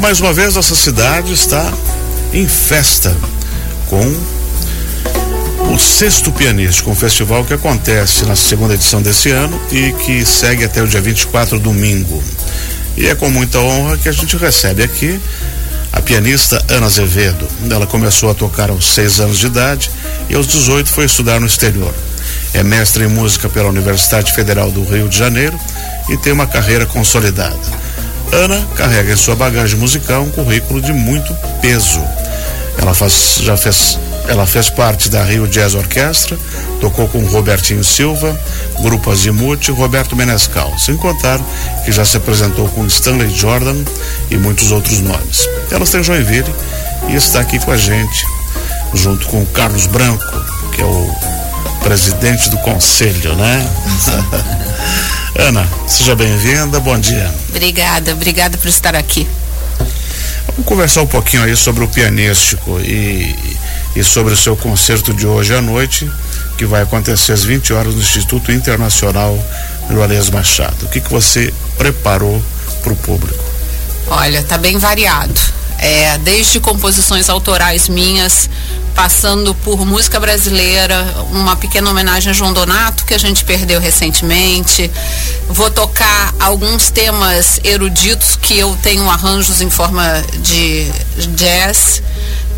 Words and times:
mais 0.00 0.18
uma 0.18 0.32
vez 0.32 0.54
nossa 0.54 0.74
cidade 0.74 1.34
está 1.34 1.70
em 2.32 2.48
festa 2.48 3.14
com 3.86 4.00
o 5.74 5.78
sexto 5.78 6.32
pianístico, 6.32 6.90
um 6.90 6.94
festival 6.94 7.44
que 7.44 7.52
acontece 7.52 8.24
na 8.24 8.34
segunda 8.34 8.72
edição 8.72 9.02
desse 9.02 9.30
ano 9.30 9.60
e 9.70 9.92
que 9.92 10.24
segue 10.24 10.64
até 10.64 10.82
o 10.82 10.86
dia 10.86 11.02
24, 11.02 11.58
domingo. 11.60 12.22
E 12.96 13.08
é 13.08 13.14
com 13.14 13.28
muita 13.28 13.58
honra 13.58 13.98
que 13.98 14.08
a 14.08 14.12
gente 14.12 14.38
recebe 14.38 14.82
aqui 14.82 15.20
a 15.92 16.00
pianista 16.00 16.64
Ana 16.68 16.86
Azevedo. 16.86 17.46
Ela 17.70 17.86
começou 17.86 18.30
a 18.30 18.34
tocar 18.34 18.70
aos 18.70 18.94
seis 18.94 19.20
anos 19.20 19.38
de 19.38 19.46
idade 19.46 19.90
e 20.30 20.34
aos 20.34 20.46
18 20.46 20.90
foi 20.90 21.04
estudar 21.04 21.38
no 21.38 21.46
exterior. 21.46 21.94
É 22.54 22.62
mestre 22.62 23.04
em 23.04 23.08
música 23.08 23.50
pela 23.50 23.68
Universidade 23.68 24.32
Federal 24.32 24.70
do 24.70 24.82
Rio 24.82 25.10
de 25.10 25.18
Janeiro 25.18 25.60
e 26.08 26.16
tem 26.16 26.32
uma 26.32 26.46
carreira 26.46 26.86
consolidada. 26.86 27.79
Ana 28.32 28.64
carrega 28.76 29.12
em 29.12 29.16
sua 29.16 29.34
bagagem 29.34 29.78
musical 29.78 30.22
um 30.22 30.30
currículo 30.30 30.80
de 30.80 30.92
muito 30.92 31.34
peso. 31.60 32.00
Ela 32.78 32.94
faz, 32.94 33.40
já 33.42 33.56
fez 33.56 33.98
ela 34.28 34.46
fez 34.46 34.70
parte 34.70 35.08
da 35.08 35.24
Rio 35.24 35.48
Jazz 35.48 35.74
Orquestra, 35.74 36.38
tocou 36.80 37.08
com 37.08 37.18
Robertinho 37.26 37.82
Silva, 37.82 38.38
Grupo 38.80 39.10
Azimuth 39.10 39.66
e 39.68 39.72
Roberto 39.72 40.14
Menescal, 40.14 40.72
sem 40.78 40.96
contar 40.96 41.40
que 41.84 41.90
já 41.90 42.04
se 42.04 42.16
apresentou 42.16 42.68
com 42.68 42.86
Stanley 42.86 43.28
Jordan 43.30 43.82
e 44.30 44.36
muitos 44.36 44.70
outros 44.70 45.00
nomes. 45.00 45.48
Ela 45.70 45.82
está 45.82 45.98
em 45.98 46.04
Joinville 46.04 46.54
e 47.08 47.16
está 47.16 47.40
aqui 47.40 47.58
com 47.58 47.72
a 47.72 47.76
gente, 47.76 48.24
junto 48.94 49.26
com 49.26 49.42
o 49.42 49.46
Carlos 49.46 49.86
Branco, 49.86 50.24
que 50.72 50.80
é 50.80 50.84
o 50.84 51.14
presidente 51.82 52.50
do 52.50 52.58
conselho, 52.58 53.34
né? 53.34 53.68
Ana, 55.40 55.66
seja 55.86 56.14
bem-vinda, 56.14 56.78
bom 56.80 56.98
dia. 56.98 57.34
Obrigada, 57.48 58.12
obrigada 58.12 58.58
por 58.58 58.68
estar 58.68 58.94
aqui. 58.94 59.26
Vamos 60.48 60.66
conversar 60.66 61.00
um 61.00 61.06
pouquinho 61.06 61.42
aí 61.42 61.56
sobre 61.56 61.82
o 61.82 61.88
pianístico 61.88 62.78
e, 62.80 63.34
e 63.96 64.04
sobre 64.04 64.34
o 64.34 64.36
seu 64.36 64.54
concerto 64.54 65.14
de 65.14 65.26
hoje 65.26 65.54
à 65.54 65.62
noite, 65.62 66.10
que 66.58 66.66
vai 66.66 66.82
acontecer 66.82 67.32
às 67.32 67.42
20 67.42 67.72
horas 67.72 67.94
no 67.94 68.02
Instituto 68.02 68.52
Internacional 68.52 69.36
Juarez 69.90 70.28
Machado. 70.28 70.84
O 70.84 70.88
que, 70.90 71.00
que 71.00 71.10
você 71.10 71.54
preparou 71.78 72.42
para 72.82 72.92
o 72.92 72.96
público? 72.96 73.42
Olha, 74.08 74.42
tá 74.42 74.58
bem 74.58 74.76
variado. 74.76 75.40
É, 75.82 76.18
desde 76.18 76.60
composições 76.60 77.30
autorais 77.30 77.88
minhas, 77.88 78.50
passando 78.94 79.54
por 79.54 79.86
música 79.86 80.20
brasileira, 80.20 81.02
uma 81.30 81.56
pequena 81.56 81.90
homenagem 81.90 82.30
a 82.30 82.34
João 82.34 82.52
Donato, 82.52 83.06
que 83.06 83.14
a 83.14 83.18
gente 83.18 83.44
perdeu 83.44 83.80
recentemente. 83.80 84.90
Vou 85.48 85.70
tocar 85.70 86.34
alguns 86.38 86.90
temas 86.90 87.58
eruditos 87.64 88.36
que 88.36 88.58
eu 88.58 88.76
tenho 88.82 89.08
arranjos 89.08 89.62
em 89.62 89.70
forma 89.70 90.22
de 90.42 90.86
jazz 91.34 92.02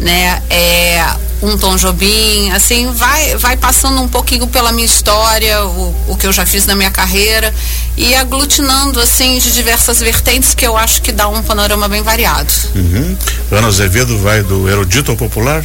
né? 0.01 0.43
É, 0.51 1.07
um 1.43 1.59
Tom 1.59 1.77
Jobim, 1.77 2.51
assim, 2.53 2.91
vai, 2.93 3.37
vai 3.37 3.57
passando 3.57 4.01
um 4.01 4.09
pouquinho 4.09 4.47
pela 4.47 4.71
minha 4.71 4.87
história, 4.87 5.65
o, 5.65 5.95
o 6.09 6.17
que 6.17 6.27
eu 6.27 6.33
já 6.33 6.47
fiz 6.47 6.67
na 6.67 6.77
minha 6.77 6.91
carreira 6.91 7.53
e 7.97 8.15
aglutinando, 8.15 9.01
assim, 9.01 9.39
de 9.39 9.53
diversas 9.53 9.99
vertentes 9.99 10.55
que 10.55 10.65
eu 10.65 10.77
acho 10.77 11.03
que 11.03 11.11
dá 11.11 11.29
um 11.29 11.43
panorama 11.43 11.89
bem 11.89 12.03
variado. 12.03 12.53
Uhum. 12.75 13.17
Ana 13.51 13.69
Azevedo 13.69 14.17
vai 14.19 14.43
do 14.43 14.69
erudito 14.69 15.11
ao 15.11 15.17
popular? 15.17 15.65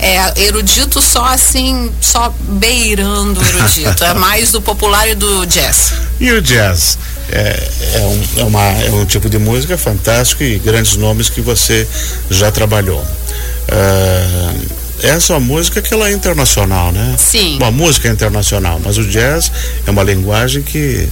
É, 0.00 0.44
erudito 0.44 1.02
só 1.02 1.24
assim, 1.24 1.90
só 2.00 2.32
beirando 2.40 3.40
erudito. 3.44 4.04
é 4.04 4.14
mais 4.14 4.52
do 4.52 4.62
popular 4.62 5.08
e 5.08 5.14
do 5.14 5.44
jazz. 5.46 5.92
E 6.20 6.30
o 6.30 6.40
jazz? 6.40 6.98
É, 7.30 7.68
é, 7.94 7.98
um, 8.00 8.40
é, 8.40 8.44
uma, 8.44 8.62
é 8.62 8.90
um 8.90 9.04
tipo 9.04 9.28
de 9.28 9.38
música 9.38 9.76
fantástico 9.76 10.42
e 10.42 10.58
grandes 10.58 10.96
nomes 10.96 11.28
que 11.28 11.40
você 11.40 11.86
já 12.30 12.50
trabalhou. 12.52 13.04
Uh, 13.68 14.78
essa 15.02 15.32
é 15.32 15.36
uma 15.36 15.46
música 15.46 15.80
que 15.80 15.92
ela 15.94 16.08
é 16.08 16.12
internacional, 16.12 16.90
né? 16.90 17.14
Sim. 17.18 17.56
Uma 17.56 17.70
música 17.70 18.08
internacional, 18.08 18.80
mas 18.82 18.98
o 18.98 19.04
jazz 19.04 19.52
é 19.86 19.90
uma 19.90 20.02
linguagem 20.02 20.62
que 20.62 21.08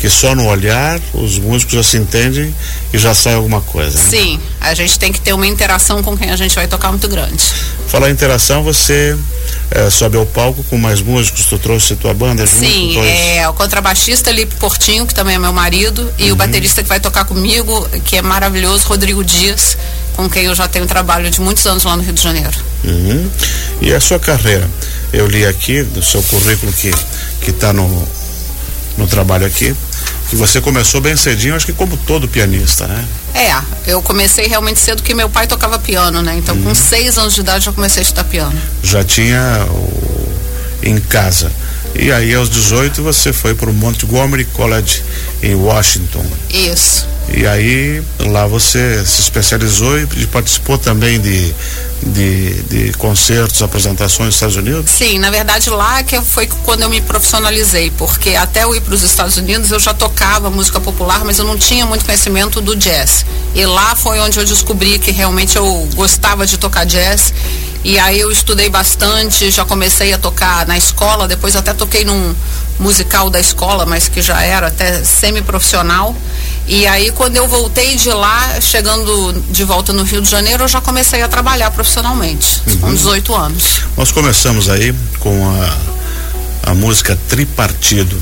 que 0.00 0.08
só 0.08 0.34
no 0.34 0.46
olhar 0.46 0.98
os 1.12 1.38
músicos 1.38 1.74
já 1.74 1.82
se 1.82 1.98
entendem 1.98 2.54
e 2.92 2.98
já 2.98 3.14
sai 3.14 3.34
alguma 3.34 3.60
coisa. 3.60 3.98
Né? 3.98 4.04
Sim, 4.08 4.40
a 4.58 4.72
gente 4.72 4.98
tem 4.98 5.12
que 5.12 5.20
ter 5.20 5.34
uma 5.34 5.46
interação 5.46 6.02
com 6.02 6.16
quem 6.16 6.30
a 6.30 6.36
gente 6.36 6.54
vai 6.54 6.66
tocar 6.66 6.88
muito 6.88 7.06
grande. 7.06 7.44
Falar 7.86 8.08
em 8.08 8.12
interação, 8.12 8.62
você 8.62 9.14
é, 9.70 9.90
sobe 9.90 10.16
ao 10.16 10.24
palco 10.24 10.64
com 10.64 10.78
mais 10.78 11.02
músicos, 11.02 11.44
tu 11.44 11.58
trouxe 11.58 11.96
tua 11.96 12.14
banda 12.14 12.46
junto? 12.46 12.64
Sim, 12.64 12.96
é 12.98 13.46
o 13.46 13.52
contrabaixista 13.52 14.30
Lipe 14.30 14.54
Portinho, 14.54 15.06
que 15.06 15.14
também 15.14 15.34
é 15.34 15.38
meu 15.38 15.52
marido, 15.52 16.10
e 16.16 16.26
uhum. 16.28 16.32
o 16.32 16.36
baterista 16.36 16.82
que 16.82 16.88
vai 16.88 16.98
tocar 16.98 17.26
comigo, 17.26 17.86
que 18.04 18.16
é 18.16 18.22
maravilhoso, 18.22 18.86
Rodrigo 18.88 19.22
Dias, 19.22 19.76
com 20.16 20.30
quem 20.30 20.44
eu 20.44 20.54
já 20.54 20.66
tenho 20.66 20.86
trabalho 20.86 21.30
de 21.30 21.42
muitos 21.42 21.66
anos 21.66 21.84
lá 21.84 21.94
no 21.94 22.02
Rio 22.02 22.14
de 22.14 22.22
Janeiro. 22.22 22.56
Uhum. 22.84 23.30
E 23.82 23.92
a 23.92 24.00
sua 24.00 24.18
carreira? 24.18 24.68
Eu 25.12 25.26
li 25.26 25.44
aqui 25.44 25.82
do 25.82 26.02
seu 26.02 26.22
currículo 26.22 26.72
que 26.72 26.90
que 27.42 27.50
está 27.50 27.72
no 27.72 28.08
no 28.96 29.06
trabalho 29.06 29.46
aqui 29.46 29.74
que 30.30 30.36
você 30.36 30.60
começou 30.60 31.00
bem 31.00 31.16
cedinho, 31.16 31.56
acho 31.56 31.66
que 31.66 31.72
como 31.72 31.96
todo 31.96 32.28
pianista, 32.28 32.86
né? 32.86 33.04
É, 33.34 33.52
eu 33.90 34.00
comecei 34.00 34.46
realmente 34.46 34.78
cedo 34.78 35.02
que 35.02 35.12
meu 35.12 35.28
pai 35.28 35.48
tocava 35.48 35.76
piano, 35.76 36.22
né? 36.22 36.36
Então, 36.36 36.54
uhum. 36.54 36.62
com 36.62 36.74
seis 36.74 37.18
anos 37.18 37.34
de 37.34 37.40
idade, 37.40 37.66
eu 37.66 37.72
comecei 37.72 38.00
a 38.00 38.04
estudar 38.04 38.24
piano. 38.24 38.56
Já 38.80 39.02
tinha 39.02 39.66
o... 39.68 40.32
em 40.84 41.00
casa. 41.00 41.50
E 41.94 42.12
aí, 42.12 42.34
aos 42.34 42.48
18, 42.48 43.02
você 43.02 43.32
foi 43.32 43.54
para 43.54 43.68
o 43.68 43.74
Montgomery 43.74 44.44
College 44.44 45.02
em 45.42 45.54
Washington. 45.54 46.24
Isso. 46.52 47.06
E 47.32 47.46
aí, 47.46 48.02
lá 48.18 48.46
você 48.46 49.04
se 49.04 49.20
especializou 49.20 49.98
e 49.98 50.26
participou 50.26 50.78
também 50.78 51.20
de 51.20 51.54
de, 52.02 52.62
de 52.62 52.92
concertos, 52.94 53.62
apresentações 53.62 54.28
nos 54.28 54.34
Estados 54.36 54.56
Unidos? 54.56 54.90
Sim, 54.90 55.18
na 55.18 55.30
verdade 55.30 55.68
lá 55.70 56.02
que 56.02 56.20
foi 56.22 56.46
quando 56.64 56.82
eu 56.82 56.90
me 56.90 57.00
profissionalizei, 57.00 57.92
porque 57.96 58.30
até 58.30 58.64
eu 58.64 58.74
ir 58.74 58.80
para 58.80 58.94
os 58.94 59.02
Estados 59.02 59.36
Unidos 59.36 59.70
eu 59.70 59.78
já 59.78 59.92
tocava 59.92 60.50
música 60.50 60.80
popular, 60.80 61.24
mas 61.24 61.38
eu 61.38 61.44
não 61.44 61.58
tinha 61.58 61.84
muito 61.84 62.04
conhecimento 62.04 62.60
do 62.60 62.74
jazz. 62.74 63.24
E 63.54 63.64
lá 63.66 63.94
foi 63.94 64.18
onde 64.20 64.38
eu 64.38 64.44
descobri 64.44 64.98
que 64.98 65.10
realmente 65.10 65.56
eu 65.56 65.88
gostava 65.94 66.46
de 66.46 66.56
tocar 66.56 66.84
jazz. 66.84 67.34
E 67.82 67.98
aí 67.98 68.20
eu 68.20 68.30
estudei 68.30 68.68
bastante, 68.68 69.50
já 69.50 69.64
comecei 69.64 70.12
a 70.12 70.18
tocar 70.18 70.66
na 70.66 70.76
escola, 70.76 71.26
depois 71.26 71.56
até 71.56 71.72
toquei 71.72 72.04
num 72.04 72.34
musical 72.78 73.30
da 73.30 73.40
escola, 73.40 73.86
mas 73.86 74.08
que 74.08 74.20
já 74.20 74.42
era 74.42 74.66
até 74.66 75.02
semi-profissional. 75.02 76.14
E 76.66 76.86
aí, 76.86 77.10
quando 77.10 77.36
eu 77.36 77.48
voltei 77.48 77.96
de 77.96 78.10
lá, 78.10 78.60
chegando 78.60 79.32
de 79.50 79.64
volta 79.64 79.92
no 79.92 80.02
Rio 80.02 80.20
de 80.20 80.30
Janeiro, 80.30 80.64
eu 80.64 80.68
já 80.68 80.80
comecei 80.80 81.22
a 81.22 81.28
trabalhar 81.28 81.70
profissionalmente, 81.70 82.62
uhum. 82.66 82.78
com 82.78 82.94
18 82.94 83.34
anos. 83.34 83.64
Nós 83.96 84.12
começamos 84.12 84.68
aí 84.68 84.94
com 85.18 85.50
a, 86.64 86.70
a 86.70 86.74
música 86.74 87.18
Tripartido, 87.28 88.20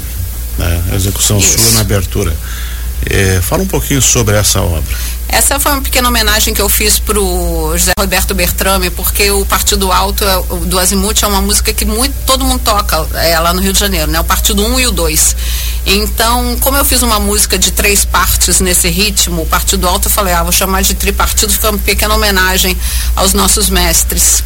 né? 0.57 0.83
a 0.93 0.95
execução 0.95 1.39
Isso. 1.39 1.59
sua 1.59 1.73
na 1.73 1.81
abertura. 1.81 2.35
É, 3.07 3.41
fala 3.41 3.63
um 3.63 3.67
pouquinho 3.67 4.03
sobre 4.03 4.37
essa 4.37 4.61
obra. 4.61 4.97
Essa 5.29 5.61
foi 5.61 5.73
uma 5.73 5.83
pequena 5.83 6.09
homenagem 6.09 6.55
que 6.55 6.61
eu 6.61 6.69
fiz 6.69 6.99
para 6.99 7.21
o 7.21 7.77
José 7.77 7.93
Roberto 7.99 8.35
Bertrame, 8.35 8.89
porque 8.91 9.31
o 9.31 9.45
Partido 9.45 9.93
Alto 9.93 10.25
é, 10.25 10.43
do 10.67 10.79
Azimuth 10.79 11.23
é 11.23 11.27
uma 11.27 11.43
música 11.43 11.73
que 11.73 11.85
muito, 11.85 12.15
todo 12.27 12.45
mundo 12.45 12.61
toca 12.65 13.07
é, 13.19 13.39
lá 13.39 13.53
no 13.53 13.61
Rio 13.61 13.73
de 13.73 13.79
Janeiro, 13.79 14.11
né? 14.11 14.19
O 14.19 14.25
Partido 14.25 14.63
1 14.63 14.73
um 14.73 14.81
e 14.81 14.87
o 14.87 14.91
2. 14.91 15.37
Então, 15.87 16.57
como 16.61 16.77
eu 16.77 16.85
fiz 16.85 17.03
uma 17.03 17.21
música 17.21 17.59
de 17.59 17.71
três 17.73 18.05
partes 18.05 18.61
nesse 18.61 18.89
ritmo, 18.89 19.43
o 19.43 19.47
Partido 19.47 19.87
Alto, 19.87 20.09
eu 20.09 20.13
falei, 20.13 20.33
ah, 20.33 20.43
vou 20.43 20.53
chamar 20.53 20.83
de 20.83 20.95
tripartido, 20.95 21.53
fica 21.53 21.71
uma 21.71 21.79
pequena 21.79 22.15
homenagem 22.15 22.77
aos 23.15 23.35
nossos 23.35 23.69
mestres. 23.69 24.43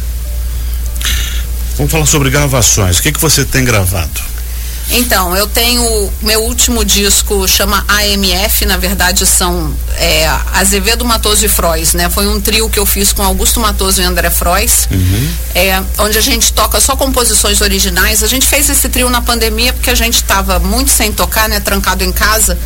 Vamos 1.77 1.91
falar 1.91 2.05
sobre 2.05 2.29
gravações. 2.29 2.99
O 2.99 3.01
que, 3.01 3.11
que 3.11 3.19
você 3.19 3.45
tem 3.45 3.63
gravado? 3.63 4.32
Então, 4.91 5.35
eu 5.35 5.47
tenho 5.47 6.11
meu 6.21 6.41
último 6.43 6.83
disco 6.85 7.47
chama 7.47 7.85
AMF, 7.87 8.65
na 8.65 8.77
verdade 8.77 9.25
são 9.25 9.73
é, 9.95 10.27
Azevedo, 10.53 11.05
Matoso 11.05 11.45
e 11.45 11.49
Frois, 11.49 11.93
né? 11.93 12.09
Foi 12.09 12.27
um 12.27 12.39
trio 12.39 12.69
que 12.69 12.79
eu 12.79 12.85
fiz 12.85 13.13
com 13.13 13.23
Augusto 13.23 13.59
Matoso 13.59 14.01
e 14.01 14.03
André 14.03 14.29
Frois, 14.29 14.87
uhum. 14.91 15.33
é, 15.55 15.81
onde 15.99 16.17
a 16.17 16.21
gente 16.21 16.53
toca 16.53 16.79
só 16.79 16.95
composições 16.95 17.61
originais. 17.61 18.23
A 18.23 18.27
gente 18.27 18.45
fez 18.45 18.69
esse 18.69 18.89
trio 18.89 19.09
na 19.09 19.21
pandemia 19.21 19.73
porque 19.73 19.89
a 19.89 19.95
gente 19.95 20.15
estava 20.15 20.59
muito 20.59 20.91
sem 20.91 21.11
tocar, 21.11 21.47
né? 21.47 21.59
Trancado 21.59 22.03
em 22.03 22.11
casa. 22.11 22.57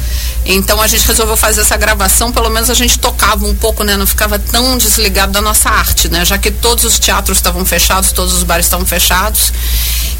Então 0.45 0.81
a 0.81 0.87
gente 0.87 1.05
resolveu 1.05 1.35
fazer 1.35 1.61
essa 1.61 1.75
gravação, 1.75 2.31
pelo 2.31 2.49
menos 2.49 2.69
a 2.69 2.73
gente 2.73 2.97
tocava 2.99 3.45
um 3.45 3.55
pouco, 3.55 3.83
né? 3.83 3.97
Não 3.97 4.07
ficava 4.07 4.39
tão 4.39 4.77
desligado 4.77 5.31
da 5.31 5.41
nossa 5.41 5.69
arte, 5.69 6.09
né? 6.09 6.23
Já 6.25 6.37
que 6.37 6.51
todos 6.51 6.83
os 6.83 6.99
teatros 6.99 7.37
estavam 7.37 7.65
fechados, 7.65 8.11
todos 8.11 8.33
os 8.33 8.43
bares 8.43 8.65
estavam 8.65 8.85
fechados. 8.85 9.51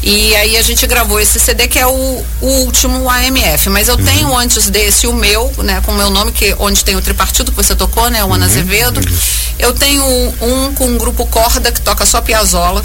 E 0.02 0.34
aí 0.36 0.56
a 0.56 0.62
gente 0.62 0.86
gravou 0.86 1.18
esse 1.18 1.40
CD 1.40 1.66
que 1.66 1.78
é 1.78 1.86
o, 1.88 2.24
o 2.40 2.46
último 2.64 3.08
AMF. 3.08 3.68
Mas 3.70 3.88
eu 3.88 3.96
uhum. 3.96 4.04
tenho 4.04 4.36
antes 4.36 4.70
desse 4.70 5.06
o 5.06 5.12
meu, 5.12 5.52
né? 5.58 5.80
Com 5.84 5.92
o 5.92 5.96
meu 5.96 6.10
nome, 6.10 6.32
que 6.32 6.54
onde 6.58 6.84
tem 6.84 6.96
o 6.96 7.02
tripartido 7.02 7.50
que 7.50 7.56
você 7.56 7.74
tocou, 7.74 8.10
né? 8.10 8.24
O 8.24 8.32
Ana 8.32 8.46
uhum. 8.46 8.50
Azevedo. 8.50 9.00
Eu 9.58 9.72
tenho 9.72 10.04
um 10.40 10.74
com 10.74 10.86
um 10.86 10.98
grupo 10.98 11.26
Corda 11.26 11.72
que 11.72 11.80
toca 11.80 12.06
só 12.06 12.20
Piazzolla 12.20 12.84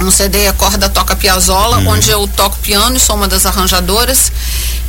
um 0.00 0.10
CD 0.10 0.52
Corda 0.54 0.88
Toca 0.88 1.14
Piazzolla, 1.14 1.78
uhum. 1.78 1.88
onde 1.88 2.10
eu 2.10 2.26
toco 2.26 2.58
piano 2.58 2.96
e 2.96 3.00
sou 3.00 3.16
uma 3.16 3.28
das 3.28 3.46
arranjadoras. 3.46 4.32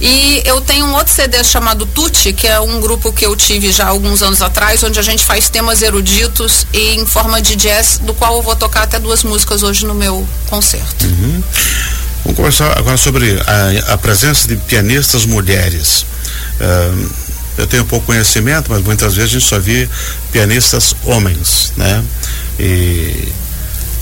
E 0.01 0.42
eu 0.45 0.60
tenho 0.62 0.86
um 0.86 0.94
outro 0.94 1.13
CD 1.13 1.42
chamado 1.44 1.86
Tutti, 1.86 2.33
que 2.33 2.48
é 2.48 2.60
um 2.60 2.81
grupo 2.81 3.13
que 3.13 3.25
eu 3.25 3.36
tive 3.36 3.71
já 3.71 3.88
alguns 3.88 4.21
anos 4.21 4.42
atrás, 4.42 4.83
onde 4.83 5.00
a 5.00 5.01
gente 5.01 5.24
faz 5.24 5.50
temas 5.50 5.81
eruditos 5.81 6.68
e 6.74 6.95
em 6.95 7.06
forma 7.06 7.42
de 7.42 7.56
jazz, 7.56 8.00
do 8.00 8.13
qual 8.13 8.36
eu 8.36 8.42
vou 8.42 8.56
tocar 8.56 8.83
até 8.83 9.00
duas 9.00 9.24
músicas 9.24 9.63
hoje 9.63 9.86
no 9.86 9.94
meu 9.94 10.28
concerto. 10.48 11.06
Uhum. 11.06 11.44
Vamos 12.25 12.38
conversar 12.38 12.77
agora 12.77 12.98
sobre 12.98 13.39
a, 13.45 13.94
a 13.94 13.98
presença 13.98 14.48
de 14.48 14.57
pianistas 14.57 15.25
mulheres. 15.25 16.06
Uh, 16.60 17.10
eu 17.57 17.68
tenho 17.68 17.86
pouco 17.86 18.07
conhecimento, 18.07 18.69
mas 18.69 18.83
muitas 18.83 19.16
vezes 19.16 19.30
a 19.30 19.33
gente 19.39 19.48
só 19.48 19.60
vê 19.60 19.88
pianistas 20.31 20.95
homens, 21.06 21.72
né? 21.77 22.04
E 22.60 23.31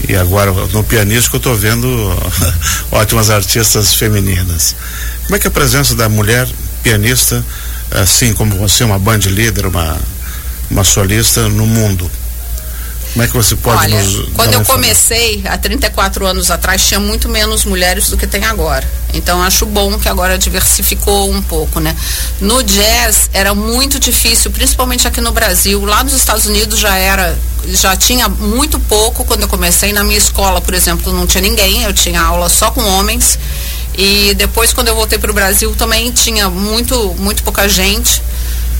e 0.07 0.15
agora 0.17 0.51
no 0.51 0.83
pianístico 0.83 1.37
eu 1.37 1.37
estou 1.37 1.55
vendo 1.55 1.87
ótimas 2.91 3.29
artistas 3.29 3.93
femininas. 3.93 4.75
Como 5.23 5.35
é 5.35 5.39
que 5.39 5.47
é 5.47 5.49
a 5.49 5.51
presença 5.51 5.95
da 5.95 6.09
mulher 6.09 6.47
pianista, 6.81 7.43
assim 7.91 8.33
como 8.33 8.55
você, 8.55 8.83
uma 8.83 8.99
band 8.99 9.19
líder, 9.19 9.65
uma, 9.65 9.97
uma 10.69 10.83
solista 10.83 11.47
no 11.47 11.65
mundo? 11.65 12.09
Como 13.13 13.23
é 13.23 13.27
que 13.27 13.33
você 13.33 13.55
pode 13.55 13.79
Olha, 13.79 14.01
nos. 14.01 14.29
Quando 14.33 14.53
eu 14.53 14.65
comecei, 14.65 15.43
há 15.45 15.55
34 15.55 16.25
anos 16.25 16.49
atrás, 16.49 16.83
tinha 16.83 16.99
muito 16.99 17.29
menos 17.29 17.63
mulheres 17.63 18.09
do 18.09 18.17
que 18.17 18.25
tem 18.25 18.43
agora. 18.43 18.87
Então 19.13 19.41
acho 19.43 19.67
bom 19.67 19.99
que 19.99 20.09
agora 20.09 20.35
diversificou 20.35 21.29
um 21.31 21.41
pouco, 21.41 21.79
né? 21.79 21.95
No 22.41 22.63
jazz 22.63 23.29
era 23.31 23.53
muito 23.53 23.99
difícil, 23.99 24.49
principalmente 24.49 25.07
aqui 25.07 25.21
no 25.21 25.31
Brasil. 25.31 25.85
Lá 25.85 26.03
nos 26.03 26.13
Estados 26.13 26.47
Unidos 26.47 26.79
já 26.79 26.97
era, 26.97 27.37
já 27.67 27.95
tinha 27.95 28.27
muito 28.27 28.79
pouco 28.79 29.23
quando 29.25 29.41
eu 29.41 29.47
comecei. 29.47 29.93
Na 29.93 30.03
minha 30.03 30.17
escola, 30.17 30.59
por 30.59 30.73
exemplo, 30.73 31.13
não 31.13 31.27
tinha 31.27 31.41
ninguém, 31.41 31.83
eu 31.83 31.93
tinha 31.93 32.19
aula 32.19 32.49
só 32.49 32.71
com 32.71 32.83
homens. 32.83 33.37
E 33.95 34.33
depois, 34.33 34.73
quando 34.73 34.87
eu 34.87 34.95
voltei 34.95 35.19
para 35.19 35.29
o 35.29 35.33
Brasil, 35.35 35.75
também 35.75 36.11
tinha 36.11 36.49
muito, 36.49 37.13
muito 37.19 37.43
pouca 37.43 37.69
gente. 37.69 38.23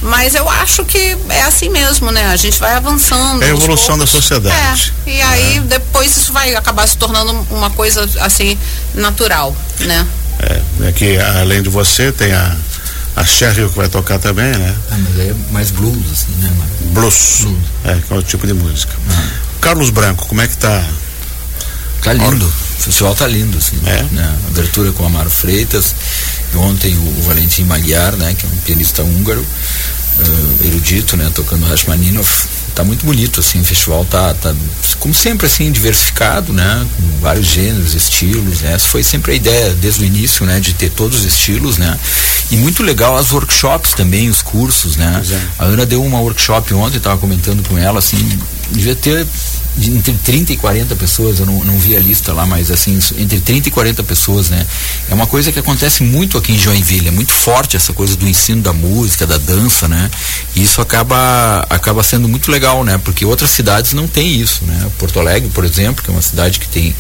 Mas 0.04 0.36
eu 0.36 0.48
acho 0.50 0.84
que 0.84 1.18
é 1.30 1.44
assim 1.44 1.70
mesmo, 1.70 2.12
né? 2.12 2.26
A 2.26 2.36
gente 2.36 2.60
vai 2.60 2.74
avançando. 2.74 3.42
É 3.42 3.48
a 3.48 3.50
evolução 3.50 3.98
da 3.98 4.06
sociedade. 4.06 4.94
É, 5.06 5.10
e 5.10 5.22
aí 5.22 5.58
é. 5.58 5.62
depois 5.62 6.16
isso 6.16 6.34
vai 6.34 6.54
acabar 6.56 6.86
se 6.88 6.98
tornando 6.98 7.32
uma 7.50 7.70
coisa 7.70 8.08
assim 8.20 8.58
natural, 8.94 9.56
né? 9.80 10.06
É, 10.40 10.88
é 10.88 10.92
que 10.92 11.18
além 11.18 11.62
de 11.62 11.70
você 11.70 12.12
tem 12.12 12.34
a 12.34 12.56
a 13.16 13.24
Cheryl 13.24 13.70
que 13.70 13.78
vai 13.78 13.88
tocar 13.88 14.20
também, 14.20 14.52
né? 14.52 14.76
Ah, 14.92 14.98
mas 14.98 15.20
é 15.20 15.36
mais 15.52 15.72
blues, 15.72 16.12
assim, 16.12 16.32
né? 16.42 16.52
Blues. 16.92 17.42
blues. 17.42 17.58
É, 17.86 18.02
qual 18.08 18.20
é 18.20 18.24
o 18.24 18.26
tipo 18.26 18.48
de 18.48 18.54
música. 18.54 18.94
Ah. 19.12 19.30
Carlos 19.62 19.90
Branco, 19.90 20.26
como 20.26 20.42
é 20.42 20.48
que 20.48 20.58
tá? 20.58 20.84
Tá 22.02 22.14
lindo. 22.14 22.52
O 22.84 22.86
festival 22.86 23.16
tá 23.16 23.28
lindo, 23.28 23.58
assim. 23.58 23.80
É? 23.86 24.04
Né? 24.12 24.36
Abertura 24.50 24.92
com 24.92 25.06
Amaro 25.06 25.30
Freitas. 25.30 25.96
Ontem 26.54 26.94
o, 26.94 27.20
o 27.20 27.24
Valentim 27.24 27.64
Magyar, 27.64 28.18
né? 28.18 28.36
Que 28.38 28.46
é 28.46 28.50
um 28.50 28.58
pianista 28.58 29.04
húngaro 29.04 29.46
uh, 30.20 30.66
erudito, 30.66 31.18
né, 31.18 31.32
tocando 31.34 31.66
Rachmaninoff. 31.66 32.48
Tá 32.76 32.84
muito 32.84 33.06
bonito, 33.06 33.40
assim, 33.40 33.62
o 33.62 33.64
festival 33.64 34.04
tá, 34.06 34.34
tá, 34.34 34.54
como 35.00 35.14
sempre, 35.14 35.46
assim, 35.46 35.72
diversificado, 35.72 36.52
né, 36.52 36.88
com 36.96 37.20
vários 37.20 37.46
gêneros, 37.46 37.94
estilos, 37.94 38.62
né, 38.62 38.74
essa 38.74 38.88
foi 38.88 39.04
sempre 39.04 39.34
a 39.34 39.36
ideia 39.36 39.70
desde 39.76 40.02
o 40.02 40.06
início, 40.06 40.44
né, 40.44 40.60
de 40.60 40.74
ter 40.74 40.90
todos 40.90 41.20
os 41.20 41.26
estilos, 41.26 41.78
né, 41.78 41.96
e 42.50 42.58
muito 42.58 42.82
legal 42.82 43.16
as 43.16 43.32
workshops 43.32 43.94
também, 43.94 44.28
os 44.28 44.42
cursos, 44.42 44.96
né, 44.96 45.22
a 45.60 45.66
Ana 45.66 45.86
deu 45.86 46.04
uma 46.04 46.20
workshop 46.20 46.74
ontem, 46.74 46.98
estava 46.98 47.20
comentando 47.20 47.62
com 47.70 47.78
ela, 47.78 48.00
assim, 48.00 48.40
devia 48.72 48.96
ter 48.96 49.28
entre 49.82 50.14
30 50.14 50.54
e 50.54 50.58
40 50.58 50.96
pessoas, 50.96 51.40
eu 51.40 51.46
não, 51.46 51.64
não 51.64 51.78
vi 51.78 51.96
a 51.96 52.00
lista 52.00 52.32
lá, 52.32 52.46
mas 52.46 52.70
assim, 52.70 53.00
entre 53.18 53.40
30 53.40 53.70
e 53.70 53.72
40 53.72 54.04
pessoas, 54.04 54.50
né? 54.50 54.66
É 55.10 55.14
uma 55.14 55.26
coisa 55.26 55.52
que 55.52 55.60
acontece 55.60 56.04
muito 56.04 56.38
aqui 56.38 56.54
em 56.54 56.58
Joinville, 56.58 57.08
é 57.08 57.12
muito 57.12 57.34
forte 57.34 57.76
essa 57.76 57.92
coisa 57.94 58.16
do 58.16 58.28
ensino 58.28 58.62
da 58.62 58.74
música, 58.74 59.26
da 59.26 59.38
dança, 59.38 59.88
né? 59.88 60.10
E 60.56 60.64
isso 60.64 60.82
acaba, 60.82 61.66
acaba 61.70 62.04
sendo 62.04 62.28
muito 62.28 62.52
legal, 62.52 62.84
né? 62.84 63.00
Porque 63.04 63.26
outras 63.26 63.50
cidades 63.50 63.94
não 63.94 64.08
têm 64.08 64.40
isso, 64.40 64.64
né? 64.66 64.92
Porto 64.98 65.20
Alegre, 65.20 65.50
por 65.50 65.66
exemplo, 65.66 66.04
que 66.04 66.10
é 66.10 66.14
uma 66.14 66.22
cidade 66.22 66.60
que 66.60 66.68
tem 66.68 66.96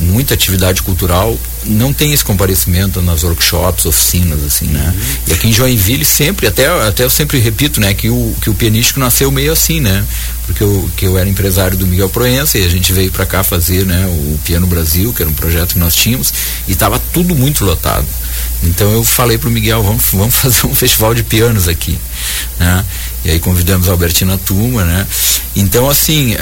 muita 0.00 0.34
atividade 0.34 0.82
cultural, 0.82 1.38
não 1.64 1.92
tem 1.92 2.12
esse 2.12 2.24
comparecimento 2.24 3.00
nas 3.02 3.22
workshops, 3.22 3.86
oficinas, 3.86 4.42
assim, 4.44 4.66
né? 4.66 4.94
Uhum. 4.94 5.16
E 5.28 5.32
aqui 5.32 5.48
em 5.48 5.52
Joinville 5.52 6.04
sempre, 6.04 6.46
até, 6.46 6.66
até 6.86 7.04
eu 7.04 7.10
sempre 7.10 7.38
repito, 7.38 7.80
né, 7.80 7.94
que 7.94 8.08
o, 8.10 8.34
que 8.40 8.50
o 8.50 8.54
pianístico 8.54 9.00
nasceu 9.00 9.30
meio 9.30 9.52
assim, 9.52 9.80
né? 9.80 10.04
Porque 10.46 10.62
eu, 10.62 10.90
que 10.96 11.06
eu 11.06 11.18
era 11.18 11.28
empresário 11.28 11.76
do 11.76 11.86
Miguel 11.86 12.08
Proença 12.16 12.56
e 12.56 12.64
a 12.64 12.68
gente 12.70 12.94
veio 12.94 13.12
para 13.12 13.26
cá 13.26 13.44
fazer, 13.44 13.84
né, 13.84 14.06
o 14.06 14.38
Piano 14.42 14.66
Brasil, 14.66 15.12
que 15.12 15.20
era 15.20 15.30
um 15.30 15.34
projeto 15.34 15.74
que 15.74 15.78
nós 15.78 15.94
tínhamos, 15.94 16.32
e 16.66 16.72
estava 16.72 16.98
tudo 17.12 17.34
muito 17.34 17.62
lotado. 17.62 18.06
Então 18.62 18.90
eu 18.90 19.04
falei 19.04 19.36
para 19.36 19.50
o 19.50 19.52
Miguel, 19.52 19.82
vamos, 19.82 20.02
vamos 20.14 20.32
fazer 20.40 20.66
um 20.66 20.74
festival 20.74 21.14
de 21.14 21.22
pianos 21.22 21.68
aqui, 21.68 21.98
né? 22.58 22.82
E 23.26 23.30
aí 23.32 23.40
convidamos 23.40 23.88
a 23.88 23.90
Albertina 23.90 24.38
Tuma, 24.38 24.84
né? 24.84 25.04
Então, 25.56 25.90
assim, 25.90 26.34
uh, 26.34 26.38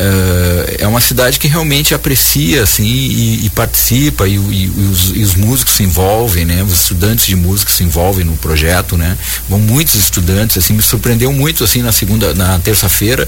é 0.79 0.87
uma 0.87 1.01
cidade 1.01 1.39
que 1.39 1.49
realmente 1.49 1.95
aprecia, 1.95 2.63
assim, 2.63 2.85
e, 2.85 3.47
e 3.47 3.51
participa, 3.51 4.29
e, 4.29 4.35
e, 4.35 4.91
os, 4.93 5.17
e, 5.17 5.23
os, 5.23 5.35
músicos 5.35 5.77
se 5.77 5.83
envolvem, 5.83 6.45
né? 6.45 6.63
Os 6.63 6.75
estudantes 6.75 7.25
de 7.25 7.35
música 7.35 7.73
se 7.73 7.83
envolvem 7.83 8.23
no 8.23 8.37
projeto, 8.37 8.99
né? 8.99 9.17
Vão 9.49 9.61
muitos 9.61 9.95
estudantes, 9.95 10.59
assim, 10.59 10.75
me 10.75 10.83
surpreendeu 10.83 11.33
muito, 11.33 11.65
assim, 11.65 11.81
na 11.81 11.91
segunda, 11.91 12.35
na 12.35 12.59
terça-feira, 12.59 13.27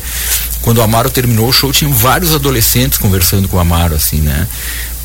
quando 0.61 0.79
o 0.79 0.82
Amaro 0.82 1.08
terminou 1.08 1.49
o 1.49 1.53
show, 1.53 1.73
tinham 1.73 1.94
vários 1.94 2.35
adolescentes 2.35 2.99
conversando 2.99 3.49
com 3.49 3.56
o 3.56 3.61
Amaro, 3.61 3.94
assim, 3.94 4.20
né? 4.20 4.47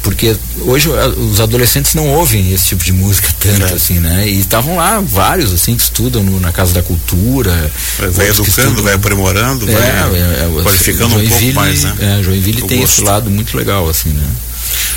Porque 0.01 0.35
hoje 0.61 0.89
os 0.89 1.39
adolescentes 1.39 1.93
não 1.93 2.07
ouvem 2.09 2.51
esse 2.51 2.67
tipo 2.67 2.83
de 2.83 2.91
música 2.91 3.27
tanto 3.39 3.65
é. 3.65 3.73
assim, 3.73 3.99
né? 3.99 4.27
E 4.27 4.39
estavam 4.39 4.75
lá 4.75 4.99
vários 4.99 5.53
assim 5.53 5.75
que 5.75 5.83
estudam 5.83 6.23
no, 6.23 6.39
na 6.39 6.51
casa 6.51 6.73
da 6.73 6.81
cultura, 6.81 7.71
vai 8.11 8.29
educando, 8.29 8.81
vai 8.81 8.93
aprimorando, 8.93 9.69
é, 9.69 9.73
vai 9.73 9.83
é, 9.83 10.59
é, 10.59 10.63
qualificando 10.63 11.15
um 11.15 11.27
pouco 11.27 11.53
mais, 11.53 11.83
né? 11.83 11.95
É, 11.99 12.23
Joinville 12.23 12.63
tem 12.63 12.79
gosto. 12.79 12.93
esse 12.93 13.03
lado 13.03 13.29
muito 13.29 13.55
legal 13.55 13.87
assim, 13.87 14.09
né? 14.09 14.27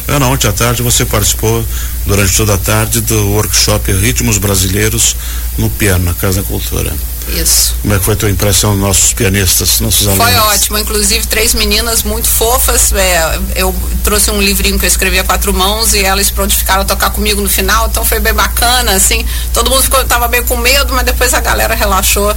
Ana, 0.06 0.26
ontem 0.26 0.48
à 0.48 0.52
tarde 0.52 0.82
você 0.82 1.04
participou 1.04 1.64
durante 2.06 2.36
toda 2.36 2.54
a 2.54 2.58
tarde 2.58 3.00
do 3.00 3.28
workshop 3.28 3.90
Ritmos 3.92 4.38
Brasileiros 4.38 5.16
no 5.56 5.70
Piano, 5.70 6.04
na 6.04 6.14
Casa 6.14 6.42
da 6.42 6.46
Cultura. 6.46 6.92
Isso. 7.28 7.74
Como 7.82 7.94
é 7.94 7.98
que 7.98 8.04
foi 8.04 8.14
a 8.14 8.16
tua 8.16 8.30
impressão 8.30 8.72
dos 8.72 8.80
nossos 8.80 9.12
pianistas, 9.12 9.80
nossos 9.80 10.06
alunos? 10.06 10.24
Foi 10.24 10.34
ótimo, 10.52 10.78
inclusive 10.78 11.26
três 11.26 11.54
meninas 11.54 12.02
muito 12.02 12.28
fofas. 12.28 12.92
É, 12.92 13.40
eu 13.56 13.74
trouxe 14.02 14.30
um 14.30 14.40
livrinho 14.40 14.78
que 14.78 14.84
eu 14.84 14.88
escrevi 14.88 15.18
a 15.18 15.24
quatro 15.24 15.52
mãos 15.52 15.94
e 15.94 16.04
elas 16.04 16.30
prontificaram 16.30 16.82
a 16.82 16.84
tocar 16.84 17.10
comigo 17.10 17.40
no 17.40 17.48
final, 17.48 17.88
então 17.88 18.04
foi 18.04 18.20
bem 18.20 18.34
bacana, 18.34 18.92
assim. 18.92 19.24
Todo 19.52 19.70
mundo 19.70 19.82
ficou, 19.82 20.04
tava 20.04 20.28
bem 20.28 20.42
com 20.42 20.56
medo, 20.56 20.92
mas 20.92 21.04
depois 21.04 21.32
a 21.34 21.40
galera 21.40 21.74
relaxou. 21.74 22.34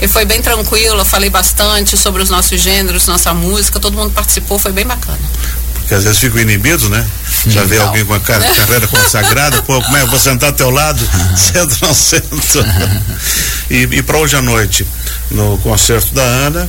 E 0.00 0.06
foi 0.06 0.24
bem 0.24 0.40
tranquilo, 0.40 1.00
eu 1.00 1.04
falei 1.04 1.28
bastante 1.28 1.96
sobre 1.96 2.22
os 2.22 2.30
nossos 2.30 2.60
gêneros, 2.60 3.06
nossa 3.06 3.34
música, 3.34 3.80
todo 3.80 3.96
mundo 3.96 4.12
participou, 4.12 4.58
foi 4.58 4.70
bem 4.70 4.86
bacana 4.86 5.18
que 5.88 5.94
às 5.94 6.04
vezes 6.04 6.18
ficam 6.18 6.40
inibidos, 6.40 6.90
né? 6.90 7.04
Já 7.46 7.64
vê 7.64 7.78
alguém 7.78 8.04
com 8.04 8.12
a 8.12 8.20
carreira 8.20 8.86
consagrada, 8.86 9.62
pô, 9.62 9.80
como 9.80 9.96
é? 9.96 10.04
Vou 10.04 10.18
sentar 10.18 10.50
ao 10.50 10.54
teu 10.54 10.70
lado, 10.70 11.00
sento 11.34 11.76
não 11.82 11.94
sento. 11.94 12.28
E, 13.70 13.82
e 13.82 14.02
para 14.02 14.16
hoje 14.16 14.34
à 14.34 14.40
noite, 14.40 14.86
no 15.30 15.58
concerto 15.58 16.14
da 16.14 16.22
Ana, 16.22 16.66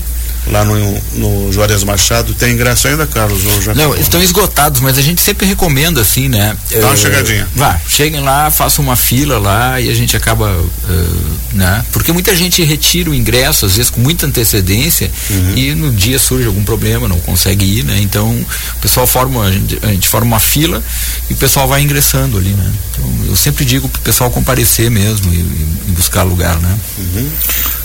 lá 0.50 0.66
no, 0.66 1.02
no 1.14 1.54
Juarez 1.54 1.84
Machado. 1.84 2.34
Tem 2.34 2.54
ingresso 2.54 2.88
ainda, 2.88 3.06
Carlos? 3.06 3.46
Ou 3.46 3.62
já 3.62 3.74
Não, 3.74 3.96
estão 3.96 4.22
esgotados, 4.22 4.82
mas 4.82 4.98
a 4.98 5.02
gente 5.02 5.22
sempre 5.22 5.46
recomenda 5.46 6.02
assim, 6.02 6.28
né? 6.28 6.58
Dá 6.72 6.88
uma 6.88 6.94
uh, 6.94 6.98
chegadinha. 6.98 7.48
Vá, 7.56 7.80
cheguem 7.88 8.22
lá, 8.22 8.50
façam 8.52 8.84
uma 8.84 8.96
fila 8.96 9.38
lá 9.38 9.80
e 9.80 9.90
a 9.90 9.94
gente 9.94 10.18
acaba, 10.18 10.50
uh, 10.50 11.38
né? 11.54 11.86
Porque 11.92 12.12
muita 12.12 12.36
gente 12.36 12.64
retira 12.64 13.10
o 13.10 13.16
ingresso, 13.16 13.66
às 13.66 13.76
vezes 13.76 13.92
com 13.92 14.02
muita 14.02 14.26
antecedência, 14.26 15.12
uhum. 15.30 15.54
e 15.56 15.76
no 15.76 15.92
dia 15.92 16.18
surge 16.18 16.48
algum 16.48 16.64
problema, 16.64 17.08
não 17.08 17.20
consegue 17.20 17.66
ir, 17.66 17.84
né? 17.84 18.00
Então 18.02 18.30
o 18.30 18.80
pessoal 18.82 19.06
forma, 19.06 19.46
a 19.46 19.52
gente, 19.52 19.80
a 19.82 19.88
gente 19.88 20.08
forma 20.08 20.28
uma 20.28 20.40
fila 20.40 20.84
e 21.30 21.34
o 21.34 21.38
pessoal 21.38 21.68
vai 21.68 21.82
ingressando 21.82 22.38
ali, 22.38 22.50
né? 22.50 22.72
Então 22.92 23.10
eu 23.28 23.36
sempre 23.36 23.64
digo 23.66 23.88
para 23.88 24.00
o 24.00 24.04
pessoal 24.04 24.32
comparecer 24.32 24.90
mesmo 24.90 25.32
e, 25.34 25.38
e, 25.38 25.92
buscar 25.92 26.24
lugar, 26.24 26.60
né? 26.60 26.78
Uhum. 26.98 27.30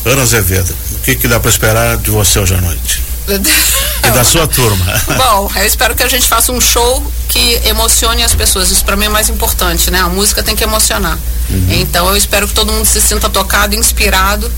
Ana 0.06 0.22
Azevedo, 0.22 0.74
o 0.92 0.98
que, 0.98 1.14
que 1.14 1.26
dá 1.26 1.40
para 1.40 1.50
esperar 1.50 1.96
de 1.96 2.10
você 2.10 2.38
hoje 2.38 2.53
à 2.58 2.60
noite? 2.60 3.14
e 3.28 4.10
da 4.10 4.24
sua 4.24 4.46
turma. 4.46 4.84
Bom, 5.16 5.50
eu 5.56 5.66
espero 5.66 5.94
que 5.94 6.02
a 6.02 6.08
gente 6.08 6.26
faça 6.26 6.52
um 6.52 6.60
show 6.60 7.12
que 7.28 7.60
emocione 7.64 8.22
as 8.22 8.34
pessoas. 8.34 8.70
Isso 8.70 8.84
para 8.84 8.96
mim 8.96 9.06
é 9.06 9.08
mais 9.08 9.28
importante, 9.28 9.90
né? 9.90 10.00
A 10.00 10.08
música 10.08 10.42
tem 10.42 10.54
que 10.54 10.62
emocionar. 10.62 11.18
Uhum. 11.48 11.66
Então 11.70 12.08
eu 12.08 12.16
espero 12.16 12.46
que 12.46 12.54
todo 12.54 12.72
mundo 12.72 12.84
se 12.84 13.00
sinta 13.00 13.28
tocado, 13.28 13.74
inspirado 13.74 14.50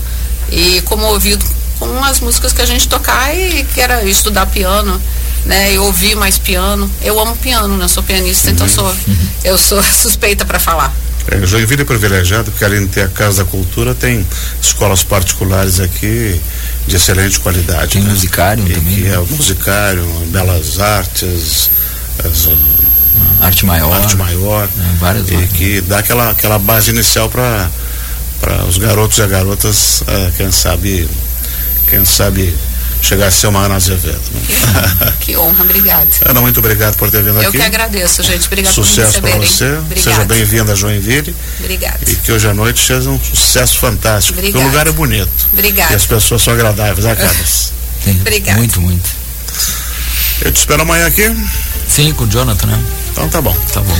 e 0.51 0.81
comovido 0.81 1.45
com 1.79 2.03
as 2.03 2.19
músicas 2.19 2.53
que 2.53 2.61
a 2.61 2.65
gente 2.65 2.87
tocar 2.87 3.35
e 3.35 3.63
queira 3.73 4.03
estudar 4.03 4.47
piano, 4.47 5.01
né? 5.45 5.73
E 5.73 5.79
ouvir 5.79 6.15
mais 6.15 6.37
piano. 6.37 6.91
Eu 7.01 7.19
amo 7.19 7.35
piano, 7.37 7.77
né? 7.77 7.87
Sou 7.87 8.03
pianista, 8.03 8.49
então 8.51 8.65
uhum. 8.65 8.71
então 8.73 8.93
sou 8.93 9.15
eu 9.43 9.57
sou 9.57 9.81
suspeita 9.93 10.45
para 10.45 10.59
falar. 10.59 10.93
É, 11.29 11.45
Joinville 11.45 11.81
é 11.81 11.85
privilegiado 11.85 12.51
porque 12.51 12.63
além 12.63 12.85
de 12.85 12.87
ter 12.87 13.01
a 13.01 13.07
Casa 13.09 13.43
da 13.43 13.49
Cultura, 13.49 13.93
tem 13.93 14.25
escolas 14.61 15.03
particulares 15.03 15.79
aqui 15.79 16.41
de 16.87 16.95
excelente 16.95 17.39
qualidade. 17.39 17.93
Tem 17.93 18.01
né? 18.01 18.09
musicário 18.09 18.67
e, 18.67 18.73
também. 18.73 19.01
Né? 19.01 19.13
é 19.13 19.19
o 19.19 19.27
musicário, 19.27 20.05
belas 20.27 20.79
artes, 20.79 21.69
as, 22.23 22.49
arte 23.41 23.65
maior. 23.65 23.93
Arte 23.93 24.15
maior. 24.15 24.67
Né, 24.75 24.97
várias 24.99 25.29
e 25.29 25.47
que 25.47 25.81
dá 25.81 25.99
aquela, 25.99 26.31
aquela 26.31 26.57
base 26.57 26.91
inicial 26.91 27.29
para 27.29 27.69
os 28.67 28.77
garotos 28.77 29.17
e 29.17 29.21
as 29.21 29.29
garotas, 29.29 30.01
uh, 30.01 30.31
quem 30.37 30.51
sabe, 30.51 31.07
quem 31.89 32.05
sabe 32.05 32.55
chegar 33.07 33.27
a 33.27 33.31
ser 33.31 33.47
uma 33.47 33.61
Ana 33.61 33.75
Azevedo. 33.75 34.19
Que, 34.19 34.53
honra, 34.53 35.17
que 35.21 35.37
honra, 35.37 35.63
obrigada. 35.63 36.07
Ana, 36.25 36.41
muito 36.41 36.59
obrigado 36.59 36.95
por 36.97 37.09
ter 37.09 37.23
vindo 37.23 37.41
Eu 37.41 37.47
aqui. 37.47 37.57
Eu 37.57 37.61
que 37.61 37.67
agradeço, 37.67 38.21
gente. 38.21 38.47
Obrigado 38.47 38.73
Sucesso 38.73 39.21
para 39.21 39.37
você. 39.37 39.77
Obrigada. 39.77 40.01
Seja 40.01 40.25
bem-vinda 40.25 40.73
a 40.73 40.75
Joinville. 40.75 41.33
Obrigada. 41.59 41.99
E 42.05 42.15
que 42.15 42.31
hoje 42.31 42.47
à 42.49 42.53
noite 42.53 42.85
seja 42.85 43.09
um 43.09 43.19
sucesso 43.19 43.77
fantástico. 43.77 44.37
Obrigada. 44.37 44.51
Porque 44.51 44.67
o 44.67 44.69
lugar 44.69 44.87
é 44.87 44.91
bonito. 44.91 45.47
Obrigada. 45.53 45.93
E 45.93 45.95
as 45.95 46.05
pessoas 46.05 46.41
são 46.41 46.53
agradáveis, 46.53 47.05
né, 47.05 47.15
Carlos? 47.15 47.71
Obrigada. 48.21 48.59
Muito, 48.59 48.81
muito. 48.81 49.09
Eu 50.41 50.51
te 50.51 50.57
espero 50.57 50.81
amanhã 50.81 51.07
aqui. 51.07 51.33
Sim, 51.87 52.13
com 52.13 52.25
o 52.25 52.27
Jonathan, 52.27 52.67
né? 52.67 52.83
Então 53.11 53.29
tá 53.29 53.41
bom. 53.41 53.55
Tá 53.73 53.81
bom. 53.81 53.97